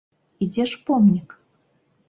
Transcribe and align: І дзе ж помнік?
І 0.45 0.47
дзе 0.55 0.65
ж 0.71 0.81
помнік? 0.89 1.37